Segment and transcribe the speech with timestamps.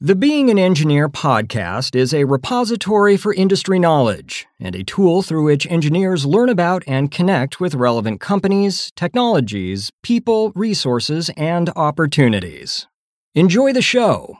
[0.00, 5.42] The Being an Engineer podcast is a repository for industry knowledge and a tool through
[5.42, 12.86] which engineers learn about and connect with relevant companies, technologies, people, resources, and opportunities.
[13.34, 14.38] Enjoy the show.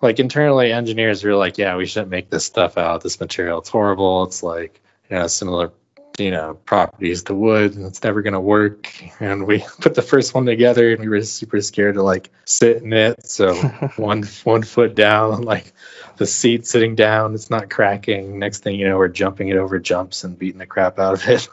[0.00, 3.02] Like internally, engineers are like, yeah, we shouldn't make this stuff out.
[3.02, 4.24] This material, it's horrible.
[4.24, 4.80] It's like,
[5.10, 5.70] you know, similar
[6.18, 8.92] you know properties the wood and it's never going to work.
[9.20, 12.82] And we put the first one together and we were super scared to like sit
[12.82, 13.26] in it.
[13.26, 13.54] So
[13.96, 15.72] one one foot down like
[16.16, 18.38] the seat sitting down it's not cracking.
[18.38, 21.28] Next thing you know we're jumping it over jumps and beating the crap out of
[21.28, 21.48] it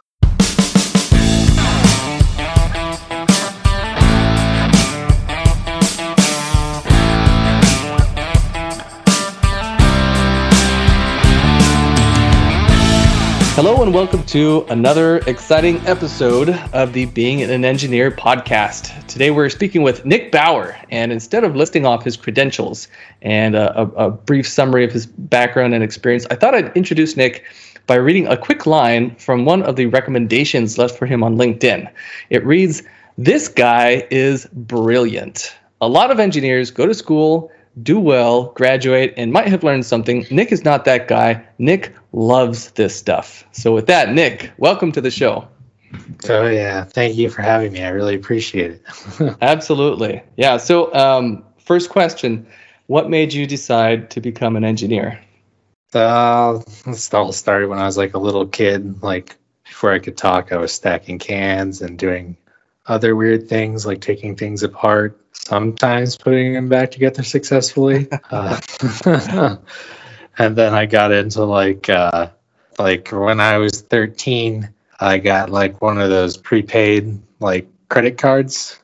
[13.61, 19.05] Hello, and welcome to another exciting episode of the Being an Engineer podcast.
[19.07, 22.87] Today, we're speaking with Nick Bauer, and instead of listing off his credentials
[23.21, 27.43] and a, a, brief summary of his background and experience, I thought I'd introduce Nick
[27.85, 31.91] by reading a quick line from one of the recommendations left for him on LinkedIn.
[32.29, 32.81] It reads
[33.17, 35.53] This guy is brilliant.
[35.81, 37.51] A lot of engineers go to school
[37.83, 40.25] do well, graduate, and might have learned something.
[40.29, 41.45] Nick is not that guy.
[41.57, 43.45] Nick loves this stuff.
[43.51, 45.47] So, with that, Nick, welcome to the show.
[46.29, 46.83] Oh, yeah.
[46.83, 47.83] Thank you for having me.
[47.83, 49.37] I really appreciate it.
[49.41, 50.21] Absolutely.
[50.37, 50.57] Yeah.
[50.57, 52.45] So, um, first question
[52.87, 55.19] What made you decide to become an engineer?
[55.93, 59.01] Uh, this all started when I was like a little kid.
[59.01, 59.35] Like,
[59.65, 62.37] before I could talk, I was stacking cans and doing
[62.89, 68.07] other weird things like taking things apart, sometimes putting them back together successfully.
[68.31, 68.59] uh,
[70.37, 72.29] and then I got into like uh,
[72.77, 74.67] like when I was 13,
[74.99, 78.79] I got like one of those prepaid like credit cards,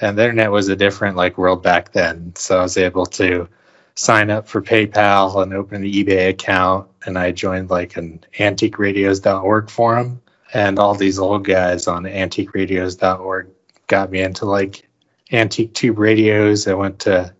[0.00, 2.32] and the internet was a different like world back then.
[2.36, 3.48] So I was able to
[3.96, 9.68] sign up for PayPal and open the eBay account, and I joined like an antiqueradios.org
[9.68, 13.48] forum and all these old guys on antiqueradios.org
[13.86, 14.88] got me into like
[15.32, 16.66] antique tube radios.
[16.66, 17.34] I went to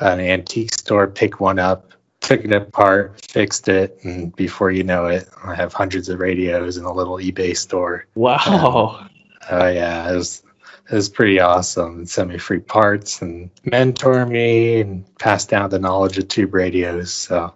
[0.00, 5.06] an antique store, picked one up, took it apart, fixed it, and before you know
[5.06, 8.06] it, I have hundreds of radios in a little eBay store.
[8.14, 8.38] Wow.
[8.42, 9.08] Oh
[9.50, 10.42] uh, yeah, it was
[10.90, 12.06] it was pretty awesome.
[12.06, 17.12] sent me free parts and mentor me and pass down the knowledge of tube radios.
[17.12, 17.54] So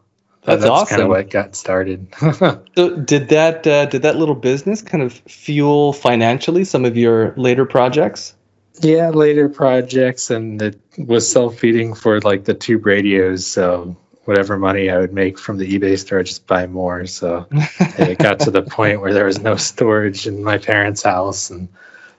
[0.49, 0.89] that's, that's awesome.
[0.89, 2.07] Kind of what got started.
[2.77, 7.35] so did that uh, did that little business kind of fuel financially some of your
[7.37, 8.35] later projects?
[8.81, 13.47] Yeah, later projects, and it was self feeding for like the tube radios.
[13.47, 17.07] So whatever money I would make from the eBay store, I'd just buy more.
[17.07, 21.51] So it got to the point where there was no storage in my parents' house,
[21.51, 21.69] and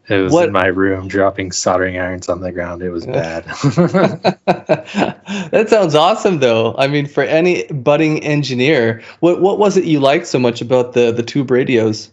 [0.10, 0.48] it was what?
[0.48, 2.82] in my room dropping soldering irons on the ground.
[2.82, 3.46] It was bad.
[4.46, 6.76] that sounds awesome though.
[6.78, 10.94] I mean, for any budding engineer, what what was it you liked so much about
[10.94, 12.10] the the tube radios?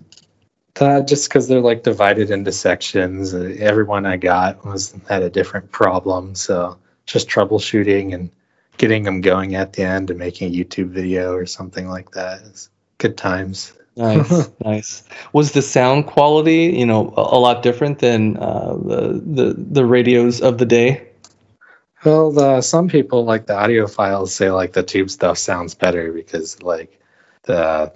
[0.78, 3.32] Uh, just because they're like divided into sections.
[3.32, 6.76] Uh, everyone I got was had a different problem, so
[7.06, 8.30] just troubleshooting and
[8.76, 12.42] getting them going at the end and making a YouTube video or something like that
[12.42, 12.68] is
[12.98, 13.72] good times.
[13.96, 15.02] Nice, nice.
[15.32, 19.84] Was the sound quality, you know, a, a lot different than uh, the, the the
[19.86, 21.08] radios of the day?
[22.04, 26.62] Well, the, some people like the audiophiles say like the tube stuff sounds better because
[26.62, 27.00] like
[27.42, 27.92] the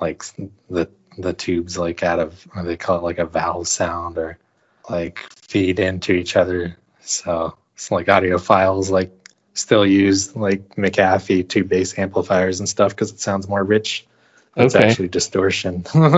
[0.00, 0.22] like
[0.70, 4.38] the the tubes like out of they call it like a valve sound or
[4.88, 6.76] like feed into each other.
[7.00, 9.10] So it's like audiophiles like
[9.54, 14.06] still use like McAfee tube based amplifiers and stuff because it sounds more rich
[14.56, 14.86] it's okay.
[14.86, 15.84] actually distortion.
[15.94, 16.14] well,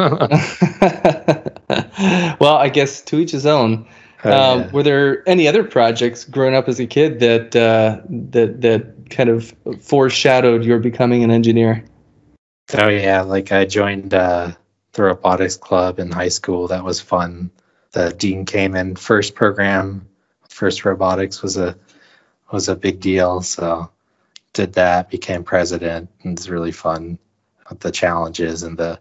[2.56, 3.86] I guess to each his own.
[4.24, 4.70] Oh, um, yeah.
[4.72, 9.28] Were there any other projects growing up as a kid that uh, that that kind
[9.28, 11.84] of foreshadowed your becoming an engineer?
[12.74, 14.52] Oh yeah, like I joined uh,
[14.92, 16.68] the robotics club in high school.
[16.68, 17.50] That was fun.
[17.92, 20.08] The Dean Kamen first program.
[20.48, 21.76] First robotics was a
[22.50, 23.42] was a big deal.
[23.42, 23.90] So
[24.52, 25.10] did that.
[25.10, 26.10] Became president.
[26.22, 27.18] And it was really fun
[27.80, 28.98] the challenges and the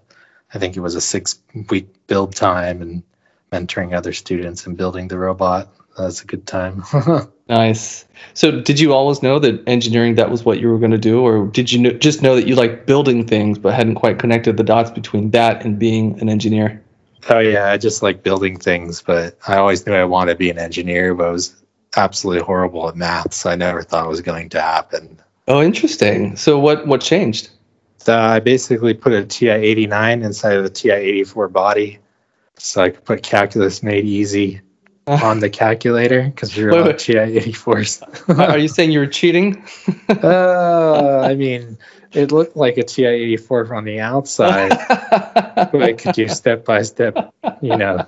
[0.53, 1.39] I think it was a six
[1.69, 3.03] week build time and
[3.51, 5.69] mentoring other students and building the robot.
[5.97, 6.83] That's a good time.
[7.49, 8.05] nice.
[8.33, 11.21] So, did you always know that engineering that was what you were going to do,
[11.21, 14.57] or did you know, just know that you like building things but hadn't quite connected
[14.57, 16.81] the dots between that and being an engineer?
[17.29, 20.49] Oh yeah, I just like building things, but I always knew I wanted to be
[20.49, 21.55] an engineer, but I was
[21.95, 25.19] absolutely horrible at math, so I never thought it was going to happen.
[25.47, 26.35] Oh, interesting.
[26.35, 27.49] So, what what changed?
[28.09, 31.99] Uh, I basically put a TI-89 inside of the TI-84 body,
[32.55, 34.61] so I could put calculus made easy
[35.21, 36.99] on the calculator because you're Wait, on wait.
[36.99, 38.01] TI 84s.
[38.49, 39.63] Are you saying you were cheating?
[40.23, 41.77] uh, I mean,
[42.13, 44.83] it looked like a TI 84 from the outside,
[45.71, 47.21] but I could do step by step,
[47.61, 48.07] you know,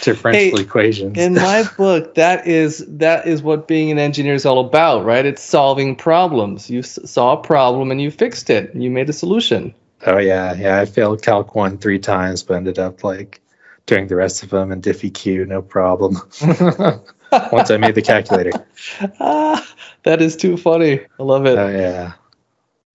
[0.00, 1.16] differential Hey, equations.
[1.18, 5.26] In my book, that is that is what being an engineer is all about, right?
[5.26, 6.70] It's solving problems.
[6.70, 8.74] You s- saw a problem and you fixed it.
[8.74, 9.74] You made a solution.
[10.06, 10.54] oh, yeah.
[10.54, 10.80] Yeah.
[10.80, 13.41] I failed Calc 1 three times, but ended up like
[13.86, 16.16] doing the rest of them in DiffyQ, no problem.
[17.50, 18.52] Once I made the calculator.
[19.20, 19.66] ah,
[20.02, 21.00] that is too funny.
[21.18, 21.58] I love it.
[21.58, 22.12] Oh, yeah.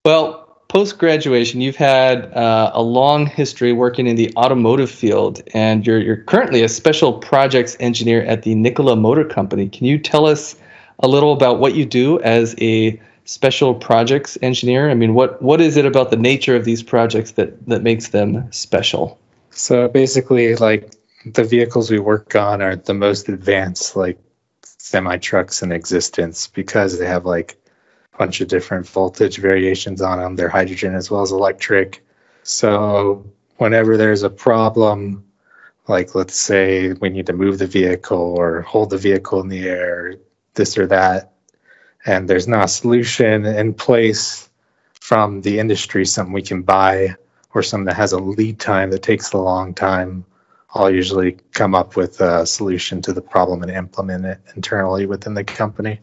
[0.06, 5.86] Well, post graduation, you've had uh, a long history working in the automotive field, and
[5.86, 9.70] you're you're currently a special projects engineer at the Nikola Motor Company.
[9.70, 10.56] Can you tell us
[11.00, 14.90] a little about what you do as a special projects engineer?
[14.90, 18.10] I mean, what what is it about the nature of these projects that that makes
[18.10, 19.20] them special?
[19.58, 20.94] So basically, like
[21.26, 24.20] the vehicles we work on are the most advanced, like
[24.62, 27.58] semi trucks in existence because they have like
[28.14, 30.36] a bunch of different voltage variations on them.
[30.36, 32.06] They're hydrogen as well as electric.
[32.44, 33.26] So
[33.58, 35.26] whenever there's a problem,
[35.88, 39.68] like let's say we need to move the vehicle or hold the vehicle in the
[39.68, 40.18] air,
[40.54, 41.34] this or that,
[42.06, 44.50] and there's not a solution in place
[44.94, 47.16] from the industry, something we can buy
[47.54, 50.26] or something that has a lead time that takes a long time,
[50.74, 55.34] I'll usually come up with a solution to the problem and implement it internally within
[55.34, 56.00] the company.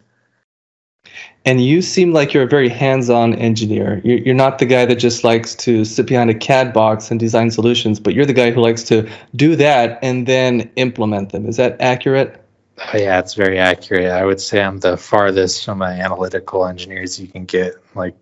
[1.44, 4.00] And you seem like you're a very hands-on engineer.
[4.02, 7.20] You're, you're not the guy that just likes to sit behind a CAD box and
[7.20, 11.46] design solutions, but you're the guy who likes to do that and then implement them.
[11.46, 12.42] Is that accurate?
[12.78, 14.10] Oh, yeah, it's very accurate.
[14.10, 18.16] I would say I'm the farthest from an analytical engineers you can get, like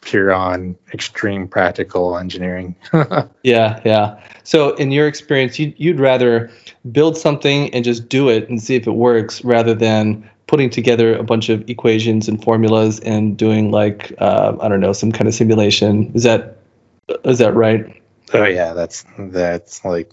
[0.00, 2.74] pure on extreme practical engineering.
[3.42, 4.20] Yeah, yeah.
[4.44, 6.50] So, in your experience, you'd, you'd rather
[6.92, 11.16] build something and just do it and see if it works rather than putting together
[11.16, 15.26] a bunch of equations and formulas and doing like uh, I don't know some kind
[15.28, 16.10] of simulation.
[16.14, 16.58] Is that
[17.24, 18.00] is that right?
[18.34, 20.10] oh yeah, that's that's like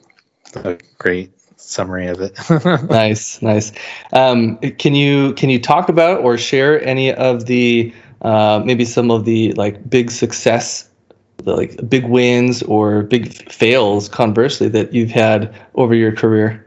[0.55, 2.37] a great summary of it.
[2.89, 3.71] nice, nice.
[4.13, 9.11] Um, can you can you talk about or share any of the uh, maybe some
[9.11, 10.89] of the like big success,
[11.37, 16.65] the, like big wins or big fails, conversely, that you've had over your career?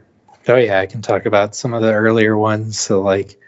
[0.48, 2.78] Oh yeah, I can talk about some of the earlier ones.
[2.78, 3.38] So like,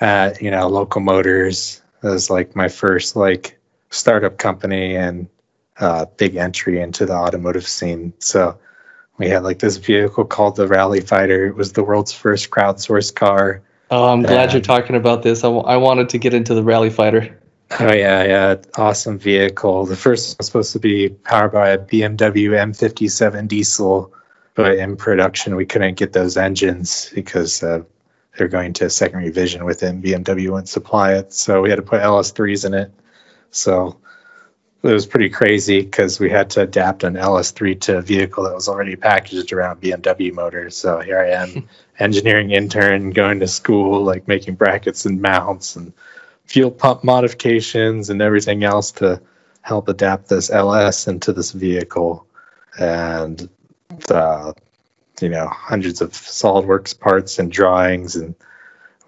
[0.00, 3.58] uh, you know, Local Motors was like my first like
[3.90, 5.28] startup company and
[5.78, 8.12] uh, big entry into the automotive scene.
[8.18, 8.58] So
[9.18, 11.46] we had like this vehicle called the Rally Fighter.
[11.46, 13.62] It was the world's first crowdsourced car.
[13.90, 15.42] Oh, I'm glad you're talking about this.
[15.42, 17.36] I, w- I wanted to get into the Rally Fighter.
[17.78, 19.86] Oh yeah, yeah, awesome vehicle.
[19.86, 24.12] The first was supposed to be powered by a BMW M57 diesel,
[24.54, 27.82] but in production we couldn't get those engines because uh,
[28.36, 31.32] they're going to second revision within BMW wouldn't supply it.
[31.32, 32.92] So we had to put LS3s in it.
[33.50, 33.96] So
[34.82, 38.54] it was pretty crazy because we had to adapt an LS3 to a vehicle that
[38.54, 40.76] was already packaged around BMW motors.
[40.76, 41.68] So here I am,
[41.98, 45.92] engineering intern, going to school, like making brackets and mounts and
[46.44, 49.20] fuel pump modifications and everything else to
[49.60, 52.26] help adapt this LS into this vehicle.
[52.78, 53.50] And
[54.06, 54.54] the,
[55.20, 58.16] you know, hundreds of SolidWorks parts and drawings.
[58.16, 58.34] And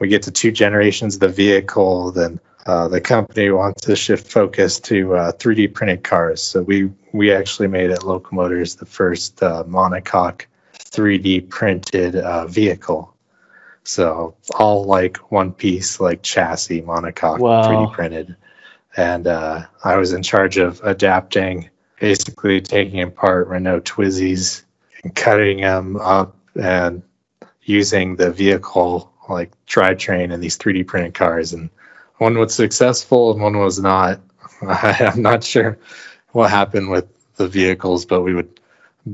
[0.01, 4.31] we get to two generations of the vehicle, then uh, the company wants to shift
[4.31, 6.41] focus to uh, 3D printed cars.
[6.41, 10.43] So we we actually made at Local Motors the first uh, monocoque
[10.75, 13.15] 3D printed uh, vehicle.
[13.85, 17.63] So all like one piece, like chassis monocoque Wow.
[17.63, 18.37] 3D printed.
[18.97, 24.63] And uh, I was in charge of adapting, basically taking apart Renault Twizys
[25.03, 27.03] and cutting them up and
[27.63, 31.53] using the vehicle like drivetrain in these 3D printed cars.
[31.53, 31.71] And
[32.19, 34.21] one was successful and one was not.
[34.63, 35.79] I'm not sure
[36.33, 38.61] what happened with the vehicles, but we would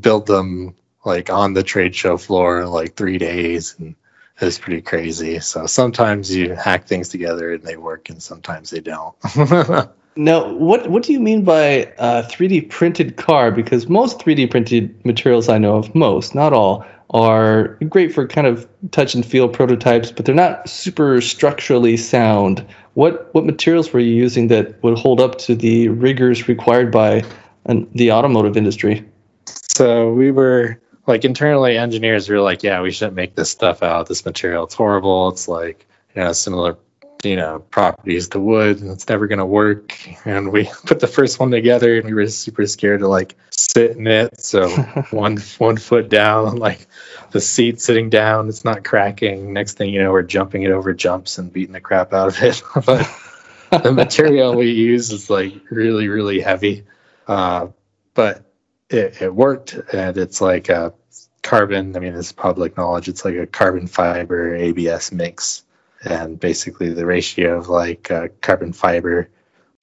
[0.01, 0.75] build them
[1.05, 3.95] like on the trade show floor like three days and
[4.41, 5.41] it was pretty crazy.
[5.41, 9.17] So sometimes you hack things together and they work and sometimes they don't.
[10.19, 13.53] Now, what what do you mean by uh, 3D printed car?
[13.53, 18.49] Because most 3D printed materials I know of, most, not all, are great for kind
[18.49, 22.67] of touch and feel prototypes, but they're not super structurally sound.
[22.99, 27.23] What what materials were you using that would hold up to the rigors required by
[27.67, 29.05] an, the automotive industry?
[29.47, 34.09] So we were like internally engineers were like, yeah, we shouldn't make this stuff out.
[34.09, 35.29] This material, it's horrible.
[35.29, 35.87] It's like
[36.17, 36.77] you know similar
[37.25, 39.97] you know properties to wood and it's never going to work.
[40.27, 43.97] And we put the first one together and we were super scared to like sit
[43.97, 44.41] in it.
[44.41, 44.69] So
[45.11, 46.87] one one foot down like
[47.31, 49.53] the seat sitting down it's not cracking.
[49.53, 52.43] Next thing you know we're jumping it over jumps and beating the crap out of
[52.43, 52.63] it.
[52.87, 56.85] But the material we use is like really really heavy.
[57.27, 57.69] Uh,
[58.15, 58.45] but
[58.89, 60.95] it, it worked and it's like a
[61.43, 63.09] carbon i mean it's public knowledge.
[63.09, 65.65] It's like a carbon fiber abs mix
[66.05, 69.29] and basically the ratio of like uh, carbon fiber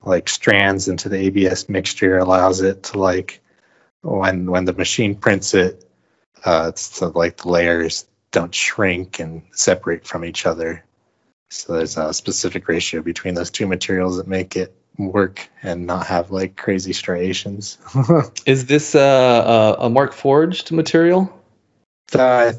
[0.03, 3.41] like strands into the abs mixture allows it to like
[4.01, 5.83] when when the machine prints it
[6.45, 10.83] uh, it's so like the layers don't shrink and separate from each other
[11.49, 16.07] so there's a specific ratio between those two materials that make it work and not
[16.07, 17.77] have like crazy striations
[18.45, 21.31] Is this uh, a, a Markforged material?
[22.13, 22.53] uh,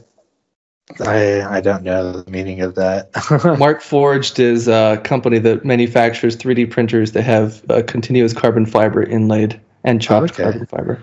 [1.05, 3.13] I I don't know the meaning of that.
[3.13, 9.61] Markforged is a company that manufactures 3D printers that have uh, continuous carbon fiber inlaid
[9.85, 10.45] and chopped Okay.
[10.45, 11.03] carbon fiber.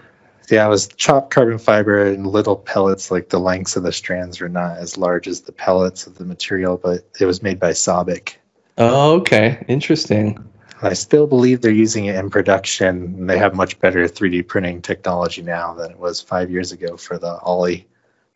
[0.50, 3.12] yeah, it was chopped carbon fiber in little pellets.
[3.12, 6.26] Like the lengths of the strands were not as large as the pellets of the
[6.26, 8.36] material, but it was made by Sabic.
[8.78, 9.64] Oh, okay.
[9.68, 10.44] Interesting.
[10.82, 12.88] I still believe they're using it in production.
[13.18, 16.96] and They have much better 3D printing technology now than it was five years ago
[16.98, 17.86] for the Olli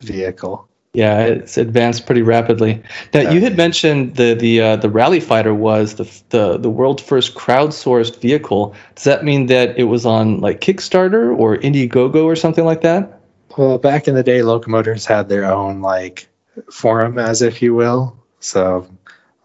[0.00, 0.67] vehicle.
[0.94, 2.82] Yeah, it's advanced pretty rapidly.
[3.12, 7.02] Now, you had mentioned the the uh, the Rally Fighter was the the the world's
[7.02, 8.74] first crowdsourced vehicle.
[8.94, 13.20] Does that mean that it was on like Kickstarter or Indiegogo or something like that?
[13.56, 16.26] Well, back in the day, Local Motors had their own like
[16.72, 18.16] forum, as if you will.
[18.40, 18.88] So,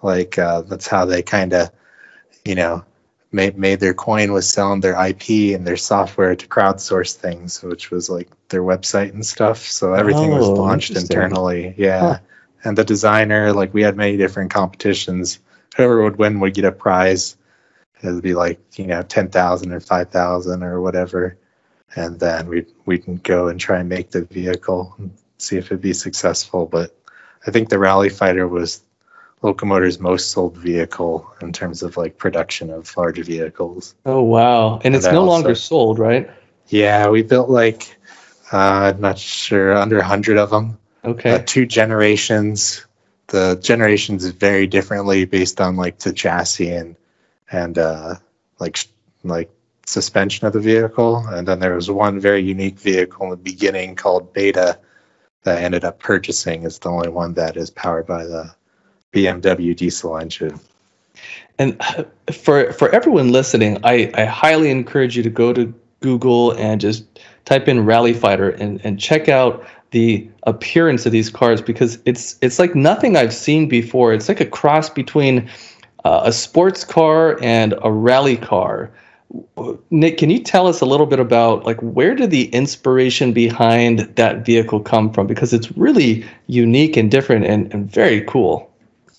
[0.01, 1.69] like uh, that's how they kind of,
[2.45, 2.85] you know,
[3.33, 7.91] made made their coin was selling their IP and their software to crowdsource things, which
[7.91, 9.59] was like their website and stuff.
[9.65, 11.73] So everything was Oh, launched internally.
[11.77, 12.17] Yeah, Huh.
[12.63, 15.39] and the designer, like we had many different competitions.
[15.75, 17.35] Whoever would win would get a prize.
[18.01, 21.37] It'd be like you know ten thousand or five thousand or whatever
[21.95, 25.81] and then we'd, we'd go and try and make the vehicle and see if it'd
[25.81, 26.65] be successful.
[26.65, 26.95] But
[27.45, 28.81] I think the Rally Fighter was
[29.43, 33.93] Local Motors' most sold vehicle in terms of like production of large vehicles.
[34.05, 34.79] Oh wow!
[34.83, 36.29] And it's And I no also- longer sold, right?
[36.69, 37.95] Yeah, we built like
[38.53, 40.77] uh, I'm not sure under a hundred of them.
[41.05, 41.31] Okay.
[41.31, 42.85] Uh, two generations.
[43.27, 46.95] The generations vary differently based on like the chassis and
[47.51, 48.15] and uh,
[48.59, 48.79] like
[49.23, 49.51] like
[49.85, 51.17] suspension of the vehicle.
[51.27, 54.79] And then there was one very unique vehicle in the beginning called Beta
[55.43, 56.63] that I ended up purchasing.
[56.63, 58.53] Is the only one that is powered by the
[59.13, 60.59] BMW diesel engine.
[61.59, 61.79] And
[62.31, 67.05] for for everyone listening, I, I highly encourage you to go to Google and just
[67.45, 72.37] type in Rally Fighter and, and check out the appearance of these cars because it's
[72.41, 74.13] it's like nothing I've seen before.
[74.13, 75.49] It's like a cross between
[76.03, 78.91] uh, a sports car and a rally car.
[79.89, 83.99] Nick, can you tell us a little bit about like where did the inspiration behind
[84.15, 85.27] that vehicle come from?
[85.27, 88.72] Because it's really unique and different and, and very cool.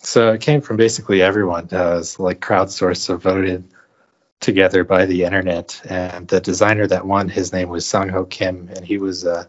[0.04, 1.68] So it came from basically everyone.
[1.72, 3.64] Uh, was like crowdsourced, so voted
[4.40, 5.80] together by the internet.
[5.88, 9.46] And the designer that won, his name was Sung Ho Kim, and he was uh,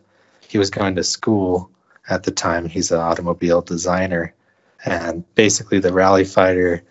[0.48, 1.70] he was going to school
[2.08, 2.66] at the time.
[2.68, 4.34] He's an automobile designer,
[4.86, 6.82] and basically the Rally Fighter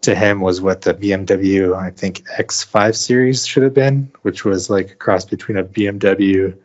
[0.00, 4.68] to him was what the BMW I think X5 series should have been, which was
[4.68, 6.56] like a cross between a BMW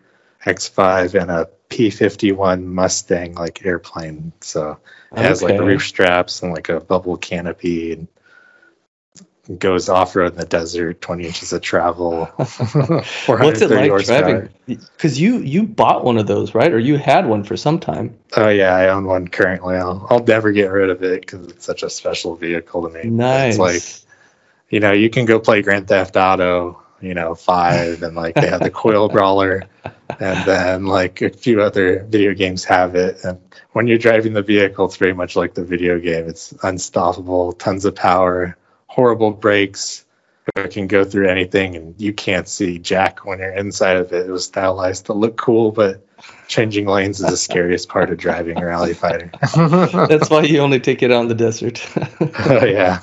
[0.48, 4.32] X5 and a P51 Mustang like airplane.
[4.42, 4.80] So
[5.12, 8.08] it has like roof straps and like a bubble canopy and
[9.60, 12.25] goes off road in the desert, 20 inches of travel.
[12.36, 14.50] What's it like driving?
[14.66, 16.72] Because you you bought one of those, right?
[16.72, 18.18] Or you had one for some time.
[18.36, 19.75] Oh yeah, I own one currently.
[19.75, 23.10] I'll I'll never get rid of it because it's such a special vehicle to me.
[23.10, 23.54] Nice.
[23.54, 24.16] It's like
[24.70, 28.48] you know you can go play Grand Theft Auto, you know five, and like they
[28.48, 29.63] have the Coil Brawler,
[30.20, 33.24] and then like a few other video games have it.
[33.24, 33.39] And
[33.72, 36.27] when you're driving the vehicle, it's very much like the video game.
[36.27, 40.06] It's unstoppable, tons of power, horrible brakes.
[40.56, 44.27] It can go through anything, and you can't see jack when you're inside of it.
[44.27, 46.08] It was stylized to look cool, but
[46.48, 49.30] changing lanes is the scariest part of driving a rally fighter.
[50.08, 51.86] That's why you only take it on the desert.
[52.50, 53.00] oh yeah.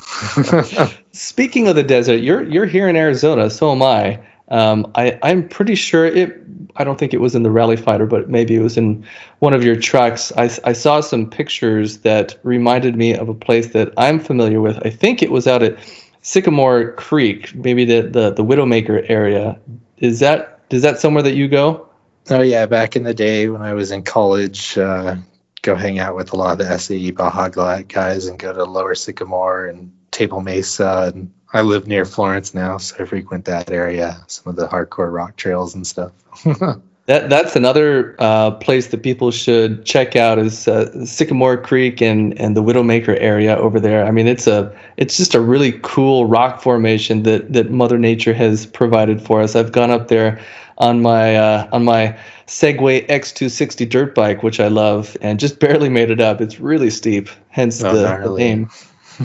[1.14, 4.18] Speaking of the desert, you're you're here in Arizona, so am I.
[4.48, 6.42] Um, I I'm pretty sure it.
[6.74, 9.06] I don't think it was in the Rally Fighter, but maybe it was in
[9.38, 10.32] one of your trucks.
[10.36, 14.84] I, I saw some pictures that reminded me of a place that I'm familiar with.
[14.84, 15.78] I think it was out at
[16.22, 19.56] Sycamore Creek, maybe the the, the Widowmaker area.
[19.98, 21.88] Is that is that somewhere that you go?
[22.28, 25.14] Oh yeah, back in the day when I was in college, uh,
[25.62, 27.50] go hang out with a lot of the SAE Baja
[27.86, 32.78] guys and go to Lower Sycamore and Table Mesa, and I live near Florence now,
[32.78, 34.16] so I frequent that area.
[34.28, 36.12] Some of the hardcore rock trails and stuff.
[37.06, 42.32] That that's another uh, place that people should check out is uh, Sycamore Creek and
[42.40, 44.06] and the Widowmaker area over there.
[44.06, 48.32] I mean, it's a it's just a really cool rock formation that that Mother Nature
[48.32, 49.54] has provided for us.
[49.54, 50.40] I've gone up there
[50.78, 55.90] on my uh, on my Segway X260 dirt bike, which I love, and just barely
[55.90, 56.40] made it up.
[56.40, 58.70] It's really steep, hence Oh, the, the name.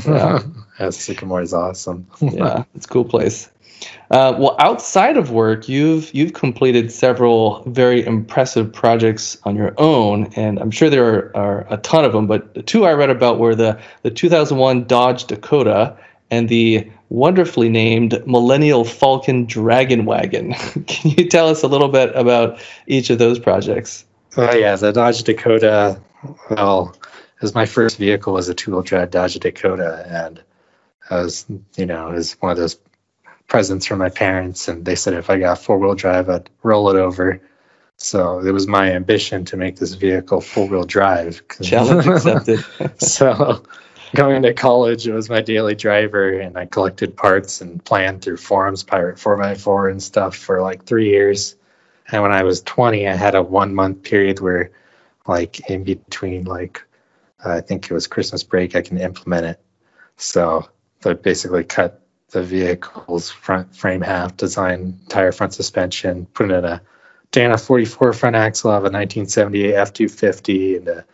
[0.06, 0.44] Yeah.
[0.80, 2.08] yeah, Sycamore is awesome.
[2.22, 3.50] yeah, it's a cool place.
[4.12, 10.32] Uh, well, outside of work, you've you've completed several very impressive projects on your own,
[10.36, 12.28] and I'm sure there are, are a ton of them.
[12.28, 15.96] But the two I read about were the the 2001 Dodge Dakota
[16.32, 20.54] and the wonderfully named Millennial Falcon Dragon Wagon.
[20.88, 24.06] Can you tell us a little bit about each of those projects?
[24.38, 26.00] Oh yeah, the Dodge Dakota.
[26.50, 26.96] Well,
[27.42, 30.44] was my first vehicle was a two-wheel drive Dodge Dakota, and
[31.10, 32.80] I was, you know, it was one of those
[33.48, 36.96] presents from my parents, and they said if I got four-wheel drive, I'd roll it
[36.96, 37.42] over.
[37.98, 41.42] So it was my ambition to make this vehicle four-wheel drive.
[41.62, 42.64] Challenge accepted.
[43.02, 43.64] so
[44.16, 48.38] going to college, it was my daily driver, and I collected parts and planned through
[48.38, 51.56] forums, Pirate 4x4 and stuff for like three years.
[52.12, 54.72] And when I was 20, I had a one month period where,
[55.28, 56.82] like, in between, like,
[57.46, 59.62] I think it was Christmas break, I can implement it.
[60.18, 60.68] So
[61.06, 66.82] I basically cut the vehicle's front frame half, design tire front suspension, put in a
[67.32, 71.06] Dana 44 front axle of a 1978 F250 and a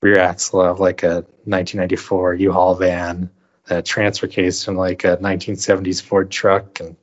[0.00, 3.30] rear axle of like a 1994 U-Haul van,
[3.68, 6.96] a transfer case from like a 1970s Ford truck, and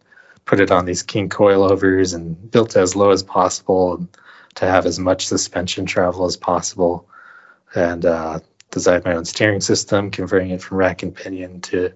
[0.46, 4.08] put it on these king coilovers and built as low as possible
[4.56, 7.08] to have as much suspension travel as possible,
[7.76, 8.40] and uh,
[8.76, 11.94] designed my own steering system, converting it from rack and pinion to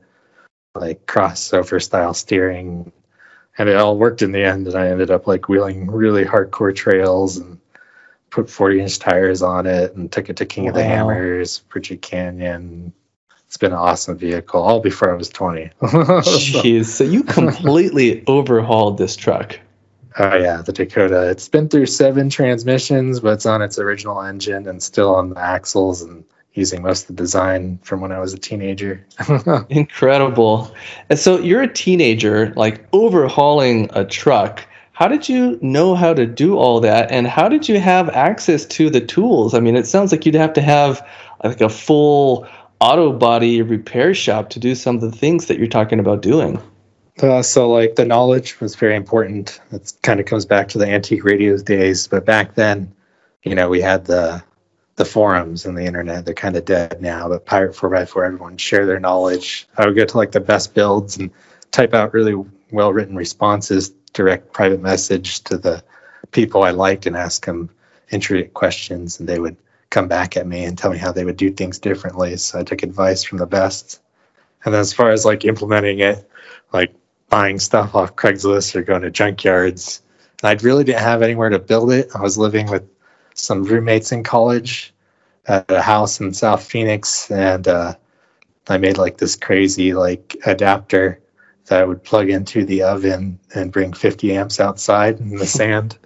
[0.76, 2.90] like crossover style steering.
[3.58, 6.74] And it all worked in the end, and I ended up like wheeling really hardcore
[6.74, 7.60] trails and
[8.30, 12.02] put 40 inch tires on it and took it to King of the Hammers, Bridget
[12.02, 12.94] Canyon.
[13.46, 15.72] It's been an awesome vehicle, all before I was 20.
[15.82, 19.60] Jeez, so you completely overhauled this truck.
[20.18, 21.30] Oh yeah, the Dakota.
[21.30, 25.40] It's been through seven transmissions, but it's on its original engine and still on the
[25.40, 26.24] axles and
[26.60, 29.04] using most of the design from when I was a teenager.
[29.70, 30.74] Incredible.
[31.10, 34.66] And so you're a teenager, like overhauling a truck.
[34.92, 37.12] How did you know how to do all that?
[37.12, 39.54] And how did you have access to the tools?
[39.54, 41.08] I mean, it sounds like you'd have to have
[41.44, 42.46] like a full
[42.82, 46.62] auto body repair shop to do some of the things that you're talking about doing.
[47.22, 49.60] Uh, so like the knowledge was very important.
[49.72, 52.94] It kind of comes back to the antique radios days, but back then,
[53.44, 54.44] you know, we had the
[55.00, 56.26] the forums and the internet.
[56.26, 57.30] They're kind of dead now.
[57.30, 59.66] But Pirate 4x4, everyone share their knowledge.
[59.78, 61.32] I would go to like the best builds and
[61.72, 62.36] type out really
[62.72, 65.82] well written responses, direct private message to the
[66.32, 67.70] people I liked, and ask them
[68.12, 69.56] intricate questions, and they would
[69.90, 72.36] come back at me and tell me how they would do things differently.
[72.36, 74.02] So I took advice from the best.
[74.66, 76.30] And as far as like implementing it,
[76.74, 76.94] like
[77.30, 80.02] buying stuff off Craigslist or going to junkyards.
[80.44, 82.10] And I really didn't have anywhere to build it.
[82.14, 82.84] I was living with
[83.40, 84.94] some roommates in college
[85.48, 87.96] at a house in South Phoenix, and uh,
[88.68, 91.20] I made like this crazy like adapter
[91.66, 95.98] that I would plug into the oven and bring 50 amps outside in the sand.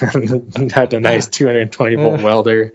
[0.00, 2.74] and had a nice 220 volt welder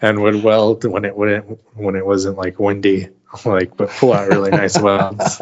[0.00, 3.08] and would weld when it wouldn't when it wasn't like windy
[3.44, 5.40] like but pull out really nice welds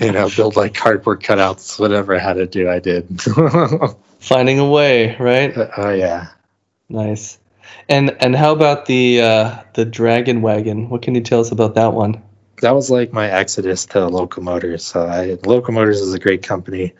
[0.00, 3.20] you know, build like cardboard cutouts, whatever I had to do, I did.
[4.20, 5.52] Finding a way, right?
[5.76, 6.28] oh yeah.
[6.94, 7.40] Nice.
[7.88, 10.88] And and how about the uh, the Dragon Wagon?
[10.88, 12.22] What can you tell us about that one?
[12.60, 14.84] That was like my exodus to Local Motors.
[14.84, 16.92] So I Local Motors is a great company,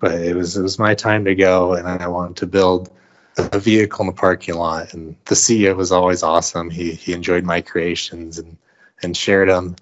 [0.00, 2.90] but it was it was my time to go and I wanted to build
[3.38, 6.68] a vehicle in the parking lot and the CEO was always awesome.
[6.68, 8.56] He he enjoyed my creations and
[9.04, 9.76] and shared them.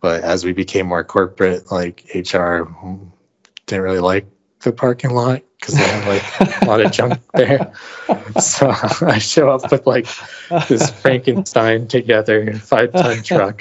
[0.00, 2.64] But as we became more corporate, like HR
[3.66, 4.26] didn't really like
[4.60, 7.72] the parking lot because they have like a lot of junk there.
[8.40, 8.70] So
[9.02, 10.06] I show up with like
[10.68, 13.60] this Frankenstein together five ton truck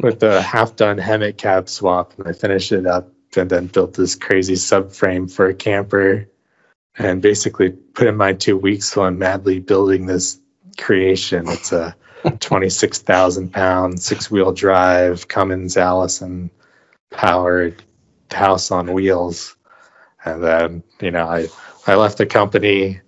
[0.00, 3.94] with a half done HEMTT cab swap, and I finished it up and then built
[3.94, 6.26] this crazy subframe for a camper,
[6.98, 10.40] and basically put in my two weeks while I'm madly building this
[10.78, 11.48] creation.
[11.48, 11.94] It's a
[12.40, 16.50] 26,000 pound six wheel drive Cummins Allison
[17.10, 17.82] powered
[18.30, 19.56] house on wheels.
[20.26, 21.46] And then, you know, I,
[21.86, 23.00] I left the company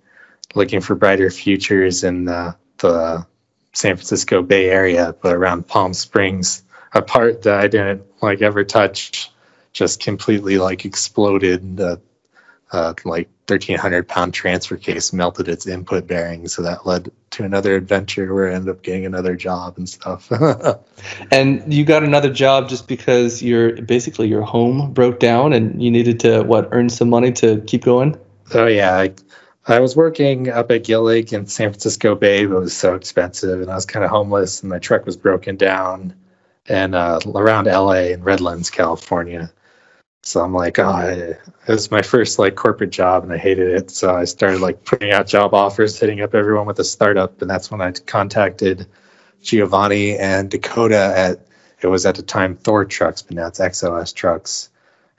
[0.55, 3.25] looking for brighter futures in the, the
[3.73, 8.63] San Francisco Bay Area, but around Palm Springs, a part that I didn't like ever
[8.63, 9.31] touch
[9.73, 11.77] just completely like exploded.
[11.77, 12.01] The
[12.71, 16.47] uh, like 1300 pound transfer case melted its input bearing.
[16.47, 20.31] So that led to another adventure where I ended up getting another job and stuff.
[21.31, 25.91] and you got another job just because your basically your home broke down and you
[25.91, 28.17] needed to what earn some money to keep going.
[28.53, 29.13] Oh yeah, I,
[29.67, 33.61] I was working up at Gillig in San Francisco Bay, but it was so expensive,
[33.61, 36.15] and I was kind of homeless, and my truck was broken down,
[36.67, 39.51] and uh, around LA and Redlands, California.
[40.21, 43.89] So I'm like, oh, it was my first like corporate job, and I hated it.
[43.91, 47.49] So I started like putting out job offers, hitting up everyone with a startup, and
[47.49, 48.85] that's when I contacted
[49.41, 51.45] Giovanni and Dakota at
[51.81, 54.69] it was at the time Thor Trucks, but now it's XOS Trucks.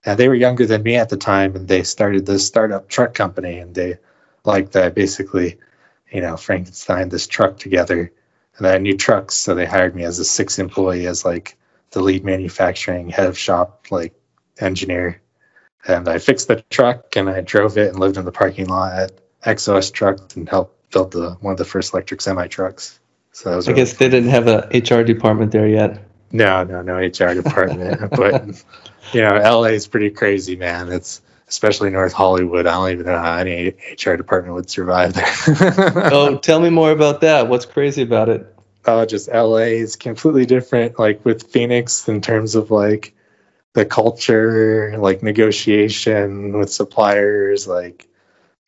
[0.04, 3.14] And they were younger than me at the time, and they started this startup truck
[3.14, 3.98] company, and they
[4.44, 5.58] liked that I basically,
[6.12, 8.12] you know, Frankenstein this truck together,
[8.58, 11.56] and I knew trucks, so they hired me as a six employee as like
[11.92, 14.14] the lead manufacturing head of shop, like
[14.60, 15.20] engineer.
[15.86, 18.92] And I fixed the truck and I drove it and lived in the parking lot
[18.92, 22.98] at XOS Trucks and helped build the one of the first electric semi trucks.
[23.32, 26.04] So I guess they didn't have a HR department there yet.
[26.32, 28.10] No, no, no HR department.
[28.16, 28.64] but
[29.12, 30.92] you know, LA is pretty crazy, man.
[30.92, 32.66] It's especially North Hollywood.
[32.66, 35.34] I don't even know how any HR department would survive there.
[36.12, 37.48] oh, tell me more about that.
[37.48, 38.54] What's crazy about it?
[38.86, 40.98] Oh, just LA is completely different.
[40.98, 43.14] Like with Phoenix, in terms of like
[43.72, 48.08] the culture, like negotiation with suppliers, like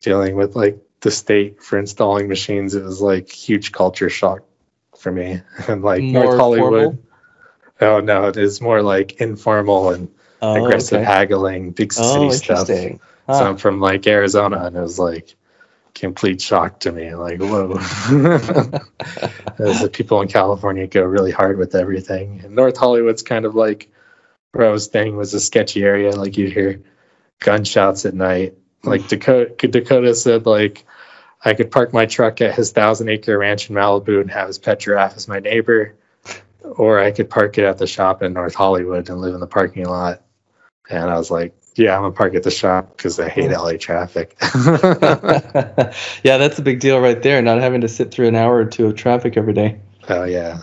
[0.01, 2.75] dealing with like the state for installing machines.
[2.75, 4.41] It was like huge culture shock
[4.97, 5.41] for me.
[5.67, 6.71] And like more North Hollywood.
[6.71, 7.03] Formal?
[7.81, 10.09] Oh no, it is more like informal and
[10.41, 11.05] oh, aggressive okay.
[11.05, 12.67] haggling, big oh, city oh, stuff.
[13.27, 13.39] Huh.
[13.39, 15.35] So I'm from like Arizona, and it was like
[15.93, 17.15] complete shock to me.
[17.15, 17.71] Like, whoa.
[19.59, 22.41] As the people in California go really hard with everything.
[22.43, 23.91] And North Hollywood's kind of like
[24.53, 26.11] where I was staying was a sketchy area.
[26.11, 26.81] Like you'd hear
[27.39, 28.55] gunshots at night.
[28.83, 30.85] Like Dakota, Dakota said, like
[31.43, 34.59] I could park my truck at his thousand acre ranch in Malibu and have his
[34.59, 35.95] pet giraffe as my neighbor,
[36.63, 39.47] or I could park it at the shop in North Hollywood and live in the
[39.47, 40.21] parking lot.
[40.89, 43.77] And I was like, yeah, I'm gonna park at the shop because I hate LA
[43.77, 44.37] traffic.
[46.23, 47.41] yeah, that's a big deal right there.
[47.41, 49.79] Not having to sit through an hour or two of traffic every day.
[50.09, 50.61] Oh yeah,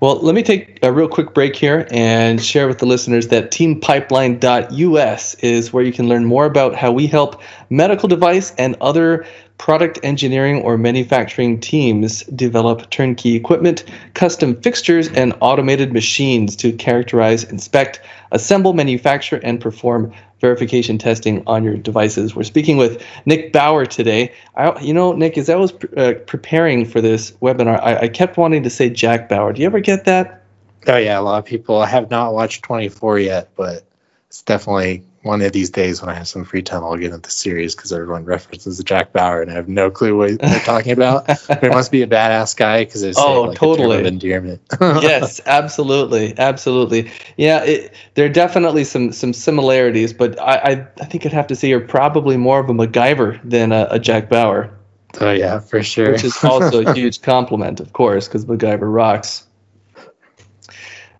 [0.00, 3.50] well, let me take a real quick break here and share with the listeners that
[3.50, 9.26] teampipeline.us is where you can learn more about how we help medical device and other
[9.58, 17.44] product engineering or manufacturing teams develop turnkey equipment, custom fixtures, and automated machines to characterize,
[17.44, 18.00] inspect,
[18.32, 22.36] assemble, manufacture, and perform verification testing on your devices.
[22.36, 24.34] We're speaking with Nick Bauer today.
[24.56, 28.36] I, you know, Nick, as I was uh, preparing for this webinar, I, I kept
[28.36, 29.54] wanting to say Jack Bauer.
[29.54, 30.44] Do you ever get that?
[30.88, 31.80] Oh yeah, a lot of people.
[31.80, 33.84] I have not watched 24 yet, but
[34.28, 37.18] it's definitely one of these days when I have some free time, I'll get into
[37.18, 40.92] the series because everyone references Jack Bauer, and I have no clue what they're talking
[40.92, 41.26] about.
[41.26, 44.60] but It must be a badass guy because it's oh, like totally endearment.
[44.80, 47.10] yes, absolutely, absolutely.
[47.36, 51.46] Yeah, it, there are definitely some some similarities, but I, I, I think I'd have
[51.48, 54.76] to say you're probably more of a MacGyver than a, a Jack Bauer.
[55.20, 56.12] Oh yeah, for sure.
[56.12, 59.46] Which is also a huge compliment, of course, because MacGyver rocks.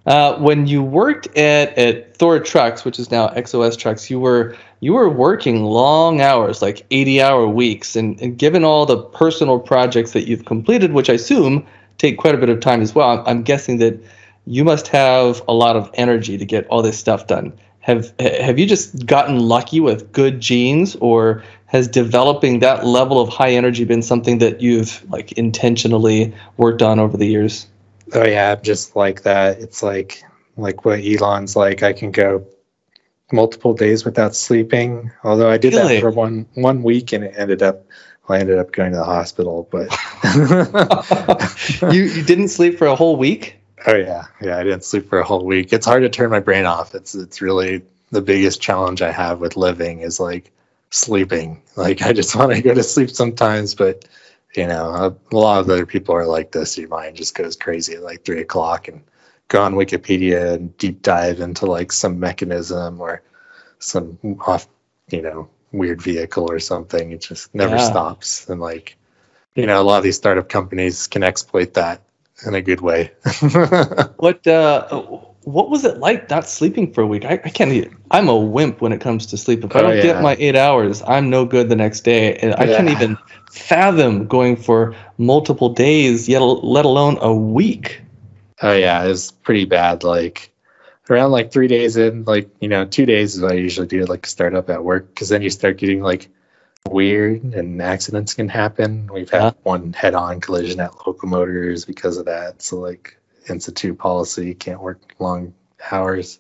[0.07, 4.57] Uh, when you worked at, at Thor Trucks, which is now XOS Trucks, you were
[4.81, 7.95] you were working long hours, like 80 hour weeks.
[7.95, 11.65] And, and given all the personal projects that you've completed, which I assume
[11.99, 13.97] take quite a bit of time as well, I'm, I'm guessing that
[14.45, 17.53] you must have a lot of energy to get all this stuff done.
[17.81, 23.29] Have have you just gotten lucky with good genes, or has developing that level of
[23.29, 27.67] high energy been something that you've like intentionally worked on over the years?
[28.15, 29.61] Oh yeah, just like that.
[29.61, 30.23] It's like
[30.57, 31.83] like what Elon's like.
[31.83, 32.47] I can go
[33.33, 35.11] multiple days without sleeping.
[35.25, 35.97] Although I did really?
[35.97, 37.85] that for one one week, and it ended up
[38.29, 39.69] I ended up going to the hospital.
[39.71, 39.91] But
[41.95, 43.57] you you didn't sleep for a whole week.
[43.87, 44.59] Oh yeah, yeah.
[44.59, 45.73] I didn't sleep for a whole week.
[45.73, 46.95] It's hard to turn my brain off.
[46.95, 50.53] It's it's really the biggest challenge I have with living is like
[50.91, 51.63] sleeping.
[51.77, 54.05] Like I just want to go to sleep sometimes, but
[54.55, 56.77] you know, a, a lot of other people are like this.
[56.77, 59.03] Your mind just goes crazy at like three o'clock and
[59.49, 63.23] go on Wikipedia and deep dive into like some mechanism or
[63.79, 64.69] some off,
[65.11, 67.13] you know, weird vehicle or something.
[67.13, 67.91] It just never yeah.
[67.91, 68.49] stops.
[68.49, 68.97] And like,
[69.55, 72.03] you know, a lot of these startup companies can exploit that
[72.47, 73.13] in a good way.
[74.17, 77.25] what uh, what was it like not sleeping for a week?
[77.25, 77.73] I, I can't.
[77.73, 79.65] Even, I'm a wimp when it comes to sleep.
[79.65, 80.03] If I oh, don't yeah.
[80.03, 82.37] get my eight hours, I'm no good the next day.
[82.37, 82.77] And I yeah.
[82.77, 83.19] can't even
[83.51, 88.01] fathom going for multiple days, yet let alone a week.
[88.63, 90.05] Oh yeah, it was pretty bad.
[90.05, 90.53] Like
[91.11, 94.05] around like three days in, like you know, two days is what I usually do,
[94.05, 96.29] like start up at work, because then you start getting like
[96.89, 99.09] weird and accidents can happen.
[99.13, 99.53] We've had Yeah.
[99.63, 102.63] one head-on collision at Local Motors because of that.
[102.63, 103.17] So like
[103.49, 105.55] institute policy can't work long
[105.91, 106.39] hours.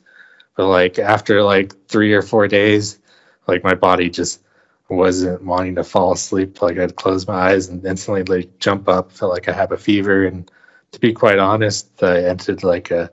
[0.56, 2.98] But like after like three or four days,
[3.46, 4.42] like my body just
[4.88, 6.60] wasn't wanting to fall asleep.
[6.60, 9.78] Like I'd close my eyes and instantly like jump up, felt like I have a
[9.78, 10.26] fever.
[10.26, 10.50] And
[10.92, 13.10] to be quite honest, I entered like a,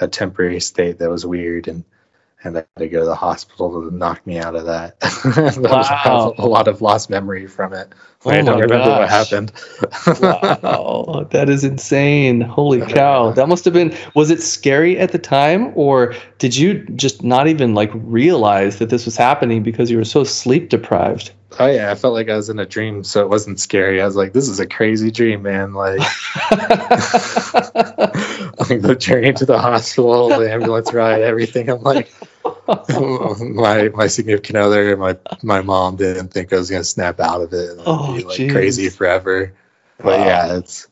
[0.00, 1.84] a temporary state that was weird and
[2.44, 4.98] and I had to go to the hospital to knock me out of that.
[5.24, 6.34] That was- I Wow.
[6.38, 7.92] a lot of lost memory from it.
[8.24, 9.52] Oh I don't remember what happened.
[10.20, 12.40] Wow, that is insane.
[12.40, 13.30] Holy cow.
[13.32, 17.48] That must have been was it scary at the time or did you just not
[17.48, 21.32] even like realize that this was happening because you were so sleep deprived?
[21.58, 24.00] Oh yeah, I felt like I was in a dream, so it wasn't scary.
[24.00, 25.98] I was like, "This is a crazy dream, man!" Like,
[27.60, 31.68] like the journey to the hospital, the ambulance ride, everything.
[31.68, 32.12] I'm like,
[33.40, 37.52] my my significant other, my my mom didn't think I was gonna snap out of
[37.52, 38.52] it and Oh, be like geez.
[38.52, 39.52] crazy forever.
[39.98, 40.24] But Wow.
[40.26, 40.88] yeah, it's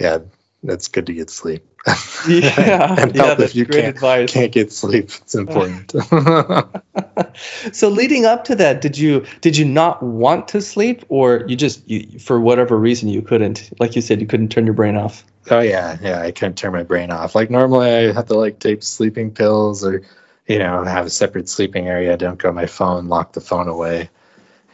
[0.00, 0.18] yeah,
[0.64, 1.64] it's good to get sleep.
[2.28, 4.32] Yeah, and help that's if you great can't advice.
[4.32, 5.04] can't get sleep.
[5.04, 5.92] It's important.
[7.72, 11.56] so leading up to that, did you did you not want to sleep or you
[11.56, 13.70] just you, for whatever reason you couldn't?
[13.78, 15.24] Like you said you couldn't turn your brain off.
[15.50, 16.20] Oh yeah, yeah.
[16.20, 17.34] I can't turn my brain off.
[17.34, 20.02] Like normally, I have to like take sleeping pills or,
[20.46, 22.12] you know, have a separate sleeping area.
[22.12, 24.10] I don't go on my phone, lock the phone away,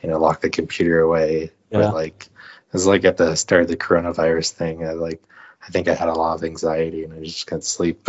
[0.03, 1.51] you know, lock the computer away.
[1.71, 1.81] Yeah.
[1.81, 4.87] But like, it was like at the start of the coronavirus thing.
[4.87, 5.23] I like,
[5.67, 8.07] I think I had a lot of anxiety and I just couldn't sleep.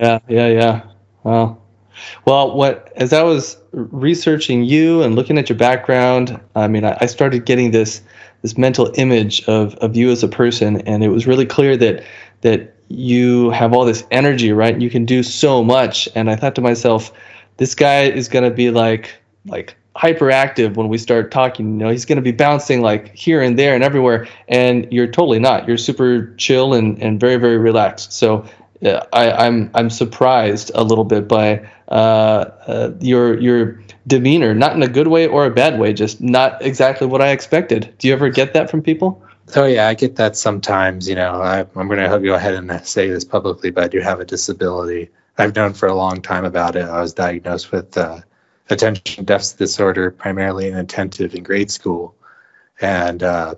[0.00, 0.82] Yeah, yeah, yeah.
[1.24, 1.58] Wow.
[2.24, 6.96] Well, what as I was researching you and looking at your background, I mean, I,
[7.00, 8.00] I started getting this
[8.42, 12.04] this mental image of of you as a person, and it was really clear that
[12.40, 14.80] that you have all this energy, right?
[14.80, 17.12] You can do so much, and I thought to myself,
[17.58, 19.14] this guy is going to be like
[19.46, 21.72] like hyperactive when we start talking.
[21.72, 25.06] You know, he's going to be bouncing like here and there and everywhere, and you're
[25.06, 25.68] totally not.
[25.68, 28.12] You're super chill and and very very relaxed.
[28.12, 28.44] So
[28.80, 34.74] yeah, I, I'm I'm surprised a little bit by uh, uh, your your demeanor, not
[34.74, 37.94] in a good way or a bad way, just not exactly what I expected.
[37.98, 39.22] Do you ever get that from people?
[39.56, 41.08] oh yeah, I get that sometimes.
[41.08, 44.00] You know, I, I'm going to go ahead and say this publicly, but I do
[44.00, 45.10] have a disability.
[45.38, 46.84] I've known for a long time about it.
[46.84, 48.20] I was diagnosed with uh,
[48.70, 52.14] attention deficit disorder, primarily inattentive in grade school,
[52.80, 53.54] and uh,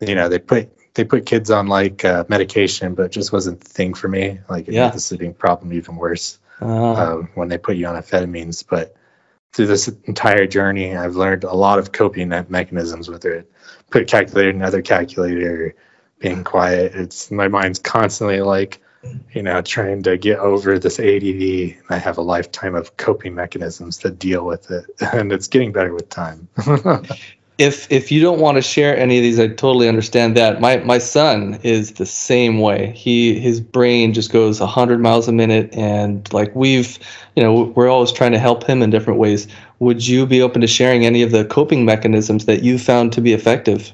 [0.00, 3.60] you know they put they put kids on like uh, medication, but it just wasn't
[3.60, 4.38] the thing for me.
[4.48, 4.86] Like it Yeah.
[4.86, 8.62] made the sleeping problem even worse Uh, um, when they put you on amphetamines.
[8.68, 8.94] But
[9.52, 13.50] through this entire journey, I've learned a lot of coping mechanisms, whether it
[13.90, 15.74] put a calculator another calculator,
[16.18, 16.94] being quiet.
[16.94, 18.80] It's my mind's constantly like,
[19.32, 21.76] you know, trying to get over this ADD.
[21.90, 25.92] I have a lifetime of coping mechanisms to deal with it, and it's getting better
[25.92, 26.48] with time.
[27.58, 30.60] if if you don't want to share any of these, I totally understand that.
[30.60, 32.92] My my son is the same way.
[32.92, 36.98] He his brain just goes hundred miles a minute, and like we've,
[37.36, 39.48] you know, we're always trying to help him in different ways.
[39.80, 43.20] Would you be open to sharing any of the coping mechanisms that you found to
[43.20, 43.92] be effective?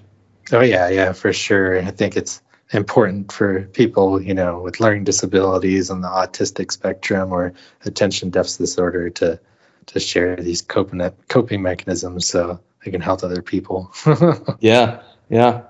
[0.53, 1.79] Oh yeah, yeah, for sure.
[1.81, 2.41] I think it's
[2.73, 7.53] important for people, you know, with learning disabilities on the autistic spectrum or
[7.85, 9.41] attention deficit disorder to
[9.87, 13.93] to share these coping coping mechanisms so they can help other people.
[14.61, 15.63] Yeah, yeah.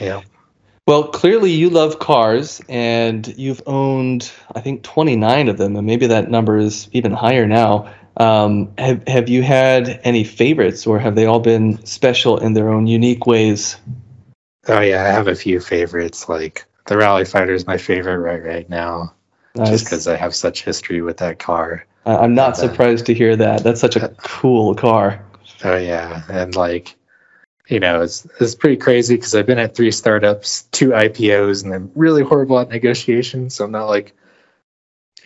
[0.00, 0.22] yeah.
[0.86, 6.08] Well, clearly you love cars, and you've owned, I think, 29 of them, and maybe
[6.08, 7.94] that number is even higher now.
[8.18, 12.68] Um, have Have you had any favorites, or have they all been special in their
[12.68, 13.76] own unique ways?
[14.68, 16.28] Oh yeah, I have a few favorites.
[16.28, 19.12] Like the Rally Fighter is my favorite right right now,
[19.56, 21.84] just because I have such history with that car.
[22.06, 23.62] I'm not Uh, surprised to hear that.
[23.64, 25.24] That's such a cool car.
[25.64, 26.94] Oh yeah, and like,
[27.68, 31.72] you know, it's it's pretty crazy because I've been at three startups, two IPOs, and
[31.72, 33.54] I'm really horrible at negotiations.
[33.54, 34.14] So I'm not like,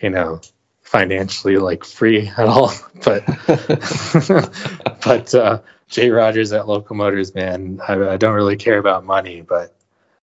[0.01, 0.39] you know,
[0.81, 2.71] financially like free at all.
[3.05, 3.25] But
[5.05, 9.41] but uh, Jay Rogers at Local Motors, man, I, I don't really care about money,
[9.41, 9.75] but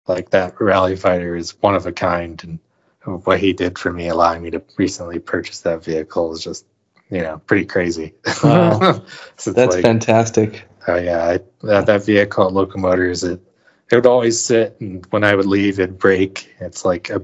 [0.07, 2.43] like that rally fighter is one of a kind,
[3.05, 6.65] and what he did for me, allowing me to recently purchase that vehicle, is just
[7.09, 8.13] you know pretty crazy.
[8.43, 9.03] Wow.
[9.37, 10.67] So That's like- fantastic.
[10.87, 13.39] Oh yeah, I, that that vehicle at Local Motors, it
[13.89, 16.53] it would always sit, and when I would leave, it'd break.
[16.59, 17.21] It's like a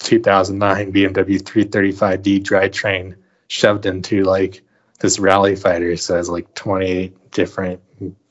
[0.00, 3.14] 2009 BMW 335D drivetrain
[3.46, 4.62] shoved into like
[5.00, 5.96] this rally fighter.
[5.96, 7.80] So it's like 28 different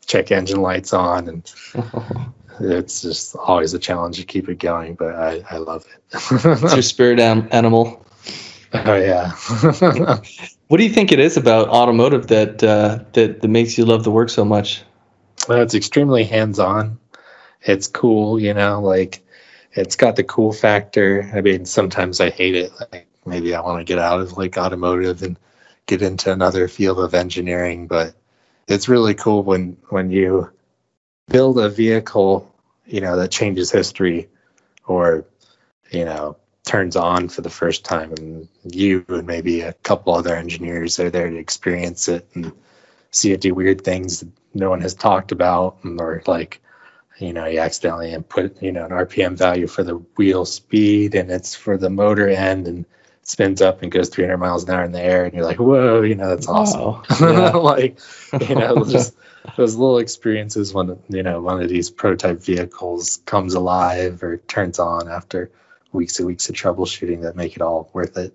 [0.06, 1.54] check engine lights on, and
[2.60, 4.96] it's just always a challenge to keep it going.
[4.96, 6.02] But I, I love it.
[6.14, 8.06] it's your spirit animal.
[8.74, 9.32] Oh yeah.
[10.68, 14.04] what do you think it is about automotive that uh, that that makes you love
[14.04, 14.84] the work so much?
[15.48, 17.00] Well, it's extremely hands-on.
[17.64, 19.24] It's cool, you know, like
[19.74, 21.30] it's got the cool factor.
[21.34, 22.72] I mean, sometimes I hate it.
[22.92, 25.38] Like maybe I want to get out of like automotive and
[25.90, 28.14] get into another field of engineering, but
[28.68, 30.50] it's really cool when when you
[31.28, 32.50] build a vehicle,
[32.86, 34.30] you know, that changes history
[34.86, 35.26] or
[35.92, 40.36] you know, turns on for the first time and you and maybe a couple other
[40.36, 42.52] engineers are there to experience it and
[43.10, 46.62] see it do weird things that no one has talked about or like
[47.18, 51.32] you know you accidentally input you know an rpm value for the wheel speed and
[51.32, 52.86] it's for the motor end and
[53.30, 56.02] spins up and goes 300 miles an hour in the air and you're like whoa
[56.02, 57.60] you know that's awesome wow.
[57.62, 58.00] like
[58.48, 59.16] you know just
[59.56, 64.80] those little experiences when you know one of these prototype vehicles comes alive or turns
[64.80, 65.52] on after
[65.92, 68.34] weeks and weeks of troubleshooting that make it all worth it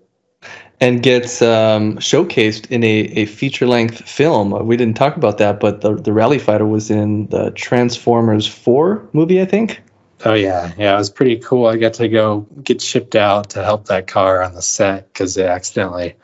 [0.79, 4.51] and gets um, showcased in a, a feature length film.
[4.65, 9.09] We didn't talk about that, but the, the Rally Fighter was in the Transformers 4
[9.13, 9.81] movie, I think.
[10.23, 10.73] Oh, yeah.
[10.77, 11.67] Yeah, it was pretty cool.
[11.67, 15.35] I got to go get shipped out to help that car on the set because
[15.35, 16.15] they accidentally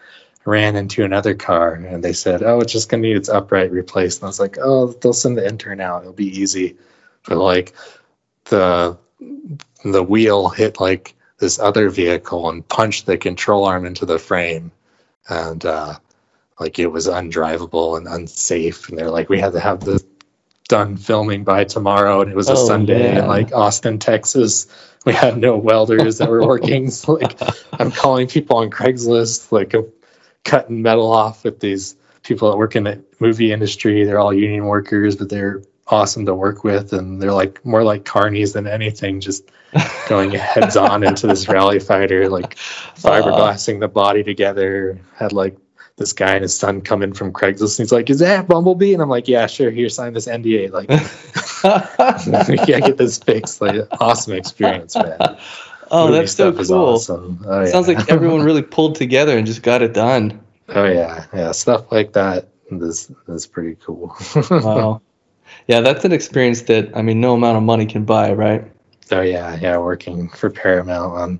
[0.45, 4.19] ran into another car and they said, oh, it's just to need its upright replaced.
[4.19, 6.01] And I was like, oh, they'll send the intern out.
[6.01, 6.77] It'll be easy.
[7.27, 7.75] But like
[8.45, 8.97] the
[9.83, 14.71] the wheel hit like this other vehicle and punched the control arm into the frame
[15.29, 15.97] and uh,
[16.59, 20.03] like it was undrivable and unsafe and they're like we had to have this
[20.71, 23.17] done filming by tomorrow and it was a oh, sunday man.
[23.17, 24.67] in like austin texas.
[25.05, 26.89] We had no welders that were working.
[26.91, 27.37] So like
[27.73, 29.75] i'm calling people on craigslist like
[30.45, 34.05] cutting metal off with these people that work in the movie industry.
[34.05, 38.05] They're all union workers but they're awesome to work with and they're like more like
[38.05, 39.51] carnies than anything just
[40.07, 44.97] going heads on into this rally fighter like fiberglassing uh, the body together.
[45.17, 45.57] Had like
[45.97, 48.93] this guy and his son come in from Craigslist and he's like, Is that Bumblebee?
[48.93, 50.71] And I'm like, Yeah, sure, here, sign this NDA.
[50.71, 50.89] Like
[52.67, 53.61] yeah, get this fixed.
[53.61, 55.17] Like awesome experience, man.
[55.93, 56.73] Oh, Movie that's so cool.
[56.73, 57.43] Awesome.
[57.45, 57.65] Oh, yeah.
[57.65, 60.39] Sounds like everyone really pulled together and just got it done.
[60.69, 64.15] Oh yeah, yeah, stuff like that is is pretty cool.
[64.49, 65.01] wow
[65.67, 68.69] yeah, that's an experience that I mean, no amount of money can buy, right?
[69.11, 69.77] Oh yeah, yeah.
[69.77, 71.39] Working for Paramount on,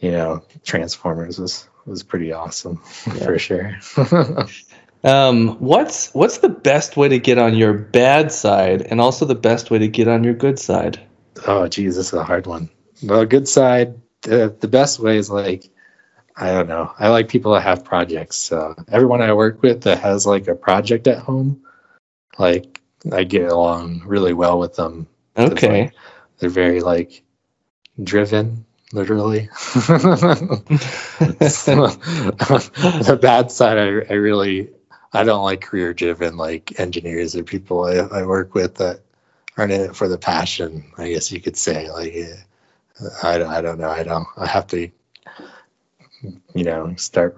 [0.00, 3.12] you know, Transformers was was pretty awesome yeah.
[3.12, 3.78] for sure.
[5.04, 9.34] um, what's what's the best way to get on your bad side, and also the
[9.34, 11.00] best way to get on your good side?
[11.46, 12.68] Oh, geez, this is a hard one.
[13.02, 15.70] Well, good side, the, the best way is like
[16.38, 16.92] I don't know.
[16.98, 18.36] I like people that have projects.
[18.36, 21.60] So everyone I work with that has like a project at home,
[22.38, 22.80] like
[23.12, 25.08] I get along really well with them.
[25.36, 25.82] Okay.
[25.82, 25.94] Like,
[26.38, 27.24] they're very like
[28.02, 29.48] driven, literally.
[33.04, 34.70] the bad side, I, I really,
[35.12, 39.00] I don't like career driven like engineers or people I, I work with that
[39.56, 40.84] aren't in it for the passion.
[40.98, 42.14] I guess you could say like,
[43.22, 43.90] I, I don't know.
[43.90, 44.26] I don't.
[44.36, 44.90] I have to,
[46.54, 47.36] you know, start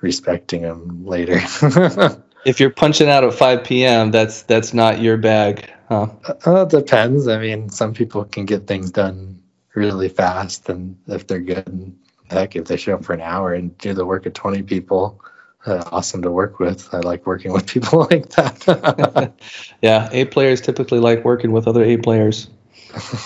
[0.00, 1.40] respecting them later
[2.44, 6.08] if you're punching out at 5 p.m., that's that's not your bag, huh?
[6.46, 7.28] Uh, it depends.
[7.28, 9.41] I mean, some people can get things done
[9.74, 11.94] really fast, and if they're good,
[12.30, 15.20] heck, if they show up for an hour and do the work of 20 people,
[15.66, 16.92] uh, awesome to work with.
[16.92, 19.32] I like working with people like that.
[19.82, 22.48] yeah, A players typically like working with other A players.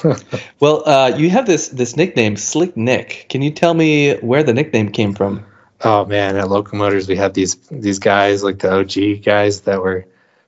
[0.61, 3.27] well, uh, you have this this nickname, Slick Nick.
[3.29, 5.45] Can you tell me where the nickname came from?
[5.83, 9.81] oh man, at Local Motors we had these these guys like the OG guys that
[9.81, 10.07] were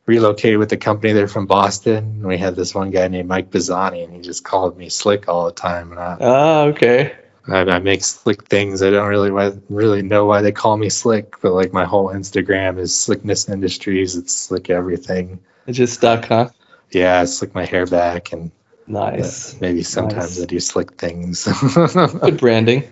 [0.08, 1.12] relocated with the company.
[1.12, 1.98] They're from Boston.
[1.98, 5.28] And we had this one guy named Mike Bizzani, and he just called me Slick
[5.28, 5.92] all the time.
[5.92, 7.14] And I, oh, okay.
[7.46, 8.82] I, I, make slick things.
[8.82, 9.30] I don't really
[9.70, 14.16] really know why they call me Slick, but like my whole Instagram is Slickness Industries.
[14.16, 15.38] It's Slick everything.
[15.66, 16.50] It just stuck, huh?
[16.90, 18.50] Yeah, I slick my hair back and
[18.86, 19.54] nice.
[19.54, 20.42] Uh, maybe sometimes nice.
[20.42, 21.44] I do slick things.
[21.74, 22.84] Good branding.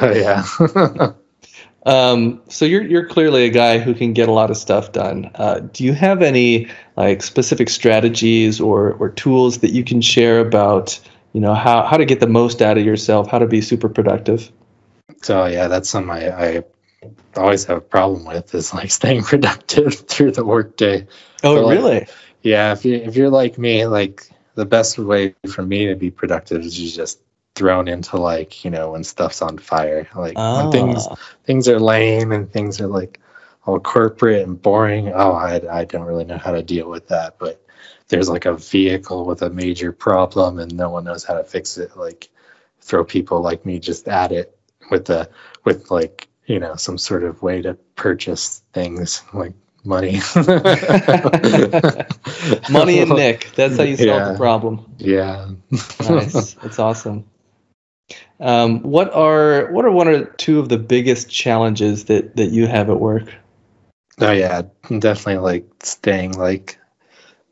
[0.00, 0.44] Oh yeah.
[1.86, 5.30] Um, so you're you're clearly a guy who can get a lot of stuff done.
[5.34, 10.40] Uh, do you have any like specific strategies or or tools that you can share
[10.40, 10.98] about
[11.32, 13.88] you know how how to get the most out of yourself, how to be super
[13.88, 14.50] productive?
[15.22, 16.64] So yeah, that's something I, I
[17.36, 21.06] always have a problem with is like staying productive through the workday.
[21.42, 22.00] Oh, so, really?
[22.00, 22.10] Like,
[22.42, 26.10] yeah, if you if you're like me, like the best way for me to be
[26.10, 27.20] productive is you just
[27.54, 30.62] thrown into like you know when stuff's on fire like oh.
[30.62, 31.16] when things ah.
[31.44, 33.20] things are lame and things are like
[33.66, 35.10] all corporate and boring.
[35.14, 37.64] Oh I, I don't really know how to deal with that but
[38.08, 41.78] there's like a vehicle with a major problem and no one knows how to fix
[41.78, 41.96] it.
[41.96, 42.28] Like
[42.80, 44.58] throw people like me just at it
[44.90, 45.30] with the
[45.64, 50.20] with like you know some sort of way to purchase things like money.
[52.70, 53.50] Money and nick.
[53.54, 54.32] That's how you solve Yeah.
[54.32, 54.94] the problem.
[54.98, 55.50] Yeah.
[56.08, 56.54] Nice.
[56.54, 57.24] That's awesome
[58.40, 62.66] um, what are what are one or two of the biggest challenges that that you
[62.66, 63.32] have at work?
[64.20, 66.78] Oh yeah definitely like staying like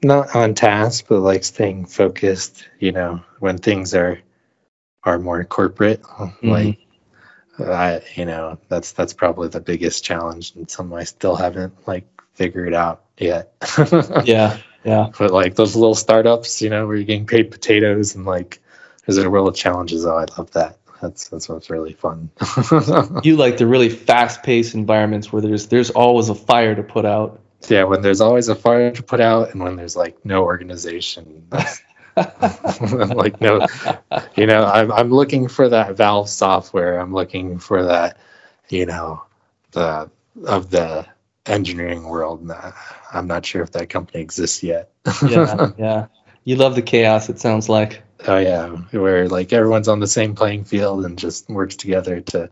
[0.05, 4.20] not on task but like staying focused you know when things are
[5.05, 6.03] are more corporate
[6.42, 6.78] like
[7.59, 12.07] I, you know, that's that's probably the biggest challenge and something I still haven't like
[12.34, 13.53] figured out yet.
[14.24, 15.11] yeah yeah.
[15.16, 18.61] But like those little startups, you know, where you're getting paid potatoes and like
[19.07, 20.07] there's a world of challenges.
[20.07, 20.78] Oh, I love that.
[21.00, 22.30] That's that's what's really fun.
[23.24, 27.40] you like the really fast-paced environments where there's there's always a fire to put out
[27.68, 31.46] yeah, when there's always a fire to put out and when there's like no organization.
[32.16, 33.66] like no
[34.36, 36.98] you know, I'm I'm looking for that Valve software.
[36.98, 38.18] I'm looking for that,
[38.68, 39.22] you know,
[39.72, 40.11] the
[40.46, 41.07] of the
[41.46, 42.44] engineering world.
[42.44, 42.72] Nah,
[43.12, 44.90] I'm not sure if that company exists yet.
[45.28, 46.07] yeah yeah
[46.44, 50.34] you love the chaos it sounds like oh yeah, where like everyone's on the same
[50.34, 52.50] playing field and just works together to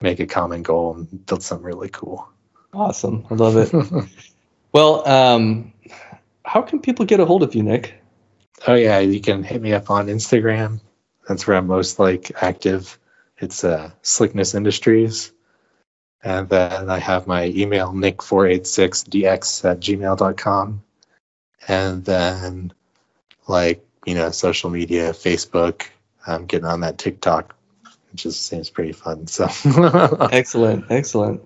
[0.00, 2.28] make a common goal and build something really cool.
[2.72, 4.08] awesome i love it
[4.72, 5.72] well um
[6.44, 8.00] how can people get a hold of you nick
[8.66, 10.80] oh yeah, you can hit me up on Instagram.
[11.28, 12.98] That's where I'm most like active.
[13.38, 15.32] It's uh, Slickness Industries.
[16.22, 20.82] And then I have my email, nick486dx at gmail.com.
[21.68, 22.72] And then
[23.48, 25.86] like, you know, social media, Facebook.
[26.26, 27.56] I'm getting on that TikTok.
[27.84, 29.26] It just seems pretty fun.
[29.26, 29.48] So
[30.32, 31.40] excellent excellent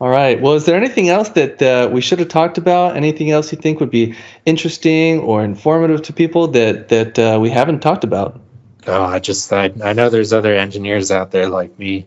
[0.00, 3.30] all right well is there anything else that uh, we should have talked about anything
[3.30, 7.80] else you think would be interesting or informative to people that that uh, we haven't
[7.80, 8.40] talked about
[8.86, 12.06] Oh, I just I, I know there's other engineers out there like me,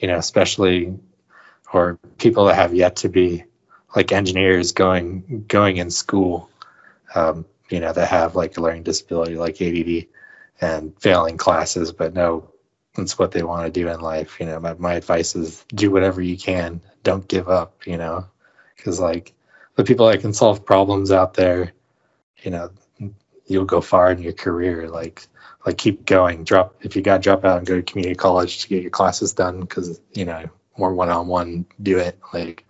[0.00, 0.94] you know, especially
[1.72, 3.44] or people that have yet to be
[3.96, 6.50] like engineers going going in school,
[7.14, 10.06] um, you know, that have like a learning disability like ADD
[10.60, 12.50] and failing classes, but no,
[12.94, 14.38] that's what they want to do in life.
[14.38, 16.82] You know, my my advice is do whatever you can.
[17.02, 17.86] Don't give up.
[17.86, 18.26] You know,
[18.76, 19.32] because like
[19.76, 21.72] the people that can solve problems out there,
[22.42, 22.70] you know,
[23.46, 24.88] you'll go far in your career.
[24.90, 25.26] Like
[25.64, 28.68] like keep going drop if you got drop out and go to community college to
[28.68, 30.44] get your classes done because you know
[30.76, 32.66] more one-on-one do it like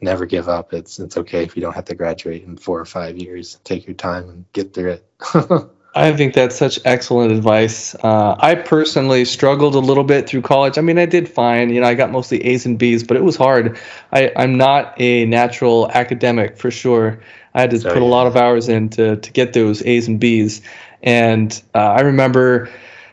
[0.00, 2.84] never give up it's it's okay if you don't have to graduate in four or
[2.84, 5.06] five years take your time and get through it
[5.96, 7.94] I think that's such excellent advice.
[8.02, 10.76] Uh, I personally struggled a little bit through college.
[10.76, 11.70] I mean, I did fine.
[11.70, 13.78] You know, I got mostly A's and B's, but it was hard.
[14.12, 17.20] I, I'm not a natural academic for sure.
[17.54, 20.08] I had to So, put a lot of hours in to, to get those A's
[20.08, 20.62] and B's.
[21.04, 22.68] And uh, I remember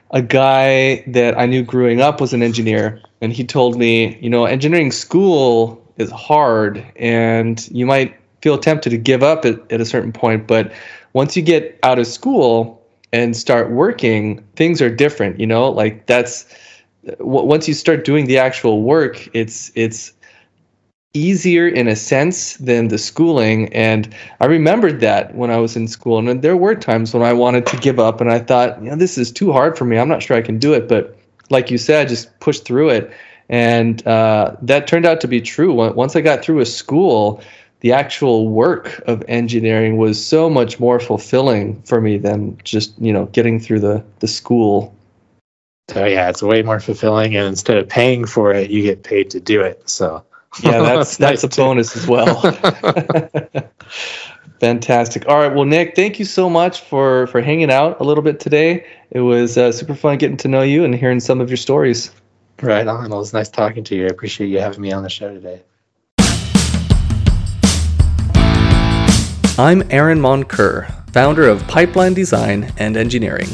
[0.10, 4.30] a guy that I knew growing up was an engineer, and he told me, you
[4.30, 9.80] know, engineering school is hard, and you might feel tempted to give up at, at
[9.80, 10.72] a certain point, but
[11.14, 12.82] once you get out of school
[13.14, 15.40] and start working, things are different.
[15.40, 16.46] You know, like that's
[17.20, 20.14] w- once you start doing the actual work, it's it's
[21.14, 25.86] easier in a sense than the schooling and i remembered that when i was in
[25.86, 28.90] school and there were times when i wanted to give up and i thought you
[28.90, 31.18] know this is too hard for me i'm not sure i can do it but
[31.50, 33.12] like you said just push through it
[33.52, 35.74] and uh, that turned out to be true.
[35.74, 37.44] Once i got through a school
[37.82, 43.12] the actual work of engineering was so much more fulfilling for me than just you
[43.12, 44.96] know getting through the the school.
[45.90, 49.30] So yeah it's way more fulfilling and instead of paying for it you get paid
[49.32, 50.24] to do it so.
[50.64, 51.62] Yeah that's that's nice a too.
[51.62, 52.40] bonus as well.
[54.60, 55.28] Fantastic.
[55.28, 58.40] All right well nick thank you so much for for hanging out a little bit
[58.40, 58.86] today.
[59.10, 62.12] It was uh, super fun getting to know you and hearing some of your stories
[62.62, 65.04] right on well, it was nice talking to you i appreciate you having me on
[65.04, 65.62] the show today
[69.58, 73.50] I'm Aaron Moncur, founder of Pipeline Design and Engineering.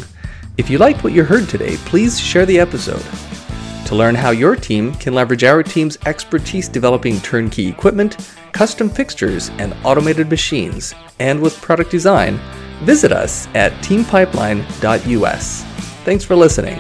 [0.56, 3.04] If you liked what you heard today, please share the episode.
[3.88, 9.50] To learn how your team can leverage our team's expertise developing turnkey equipment, custom fixtures,
[9.58, 12.40] and automated machines, and with product design,
[12.84, 15.64] visit us at teampipeline.us.
[16.06, 16.80] Thanks for listening.